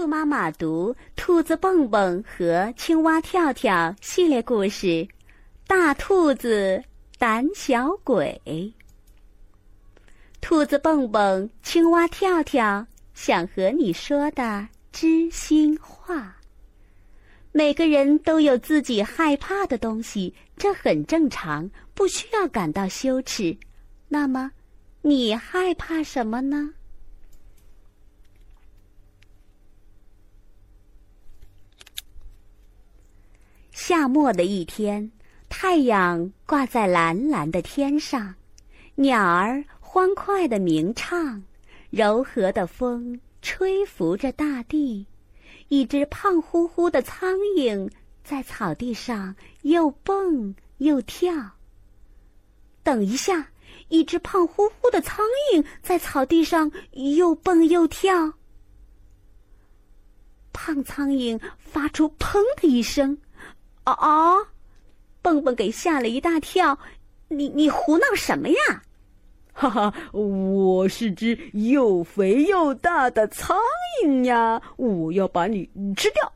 [0.00, 4.86] 兔妈妈读《兔子蹦蹦和青蛙跳跳》系列故事，
[5.66, 6.82] 《大兔子
[7.18, 8.40] 胆小鬼》。
[10.40, 16.34] 兔子蹦蹦，青蛙跳跳，想和你说的知心话。
[17.52, 23.54] 每个人都有自己害怕的东西，这很正常，不需要感到羞耻。
[24.08, 24.50] 那么，
[25.02, 26.72] 你害怕什么呢？
[33.90, 35.10] 夏末的一天，
[35.48, 38.36] 太阳挂在蓝蓝的天上，
[38.94, 41.42] 鸟儿欢快的鸣唱，
[41.90, 45.04] 柔和的风吹拂着大地。
[45.66, 47.90] 一只胖乎乎的苍蝇
[48.22, 51.34] 在草地上又蹦又跳。
[52.84, 53.50] 等一下，
[53.88, 58.34] 一只胖乎乎的苍蝇在草地上又蹦又跳。
[60.52, 63.18] 胖苍蝇发出“砰”的一声。
[63.90, 64.36] 啊啊！
[65.22, 66.78] 蹦蹦给吓了一大跳，
[67.28, 68.82] 你你胡闹什么呀？
[69.52, 73.56] 哈哈，我是只又肥又大的苍
[74.04, 74.62] 蝇呀！
[74.76, 76.32] 我要把你吃掉。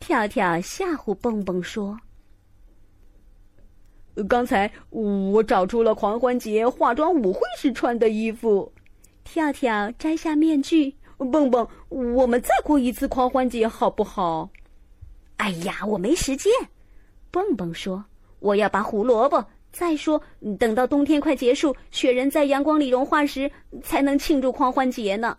[0.00, 1.98] 跳跳吓唬蹦蹦说
[4.28, 8.72] ：“刚才我找出了狂欢节化妆舞会时穿的衣服。”
[9.24, 14.48] 跳跳摘下面具，蹦蹦，我们再过一次狂欢节好不好？
[15.38, 16.52] 哎呀，我没时间。
[17.30, 18.04] 蹦蹦说
[18.40, 19.44] ：“我要拔胡萝卜。
[19.70, 20.20] 再说，
[20.58, 23.50] 等到冬天快结束，雪人在阳光里融化时，
[23.82, 25.36] 才能庆祝狂欢节呢。”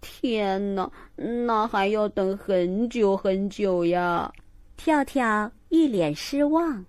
[0.00, 4.32] 天哪，那还要等很久很久呀！
[4.76, 6.84] 跳跳一脸失望。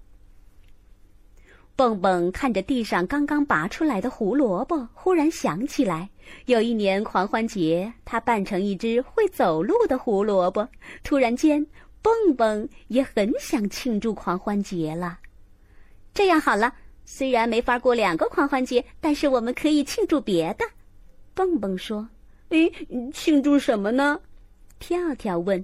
[1.76, 6.10] 蹦蹦看着地上刚刚拔出来的胡萝卜，忽然想起来，
[6.46, 10.68] 有一年狂欢节，他扮成一只会走路的胡萝卜。
[11.04, 11.66] 突然间。
[12.02, 15.20] 蹦蹦也很想庆祝狂欢节了。
[16.14, 16.74] 这样好了，
[17.06, 20.66] 虽然没法过两个狂欢节，但是我们可以庆祝别的。
[21.34, 22.10] 蹦蹦说
[22.50, 22.72] ：“诶，
[23.14, 24.20] 庆祝什么呢？”
[24.80, 25.64] 跳跳问：“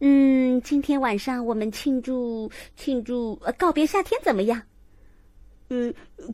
[0.00, 4.62] 嗯，今天晚上我们庆祝庆祝呃告别夏天，怎么样
[5.68, 5.92] ？”“呃，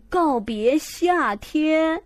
[0.09, 2.03] 告别夏天。”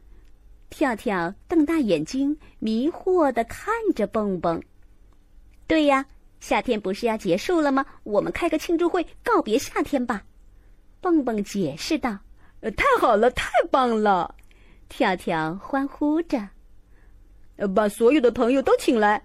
[0.69, 4.63] 跳跳瞪大眼睛，迷惑的看着蹦蹦。
[5.67, 6.07] “对呀。”
[6.47, 7.85] 夏天不是要结束了吗？
[8.05, 10.23] 我们开个庆祝会告别夏天吧。
[11.01, 12.17] 蹦蹦解释道
[12.63, 14.33] ：“呃，太好了，太棒了！”
[14.89, 16.39] 跳跳欢呼着
[17.59, 19.21] ：“呃，把所有的朋友都请来。”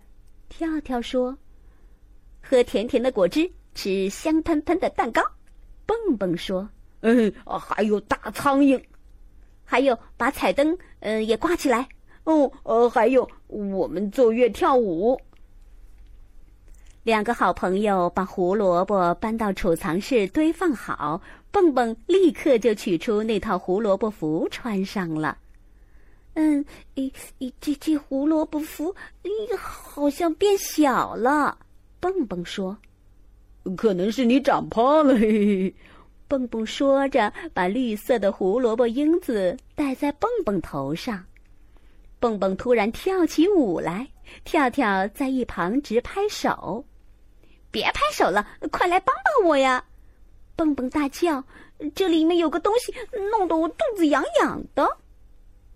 [0.50, 1.38] 跳跳说
[2.42, 5.22] ：“喝甜甜的果汁，吃香喷喷的蛋糕。”
[5.86, 6.68] 蹦蹦说
[7.02, 8.84] ：“嗯，还有大苍蝇，
[9.64, 11.88] 还有把彩灯，嗯，也挂起来。
[12.24, 15.22] 哦，呃，还有我们奏乐跳舞。”
[17.03, 21.19] 两个好朋友把胡萝卜搬到储藏室堆放好，
[21.50, 25.35] 蹦蹦立刻就取出那套胡萝卜服穿上了。
[26.35, 26.63] 嗯，
[26.95, 31.57] 咦咦，这这胡萝卜服，咦，好像变小了。
[32.00, 32.78] 蹦蹦说
[33.75, 35.75] ：“可能是你长胖了。”嘿嘿。
[36.28, 41.22] 蹦蹦说着，把绿色的胡萝卜缨子戴在蹦蹦头上。
[42.19, 44.07] 蹦蹦突然跳起舞来，
[44.45, 46.85] 跳跳在一旁直拍手。
[47.72, 49.84] 别拍手了，快来帮帮我呀！
[50.56, 51.44] 蹦蹦大叫
[51.96, 52.94] ：“这里面有个东西，
[53.32, 54.84] 弄得我肚子痒痒的。”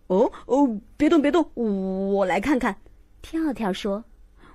[0.08, 2.76] 哦哦，别动别动，我来看看。
[3.22, 4.04] 跳跳说：“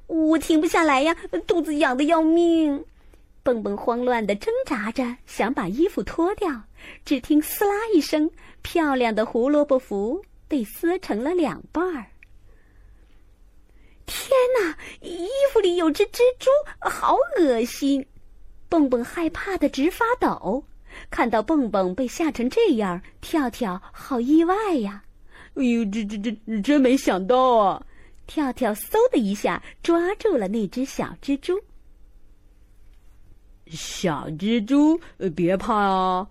[0.07, 2.85] 我停不下来呀，肚子痒的要命。”
[3.43, 6.63] 蹦蹦慌乱的挣扎着，想把衣服脱掉，
[7.05, 8.31] 只听“撕拉”一声，
[8.63, 12.07] 漂亮的胡萝卜服被撕成了两半儿。
[14.11, 14.77] 天哪！
[15.01, 16.51] 衣服里有只蜘蛛，
[16.81, 18.05] 好恶心！
[18.69, 20.65] 蹦蹦害怕的直发抖。
[21.09, 25.05] 看到蹦蹦被吓成这样，跳跳好意外呀！
[25.55, 27.87] 哎呦，这这这真没想到啊！
[28.27, 31.61] 跳跳嗖的一下抓住了那只小蜘蛛。
[33.69, 35.01] 小蜘蛛，
[35.37, 36.29] 别怕啊！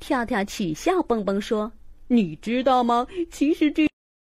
[0.00, 1.70] 跳跳取笑蹦蹦说
[2.08, 3.06] ：“你知道吗？
[3.30, 3.88] 其实这……”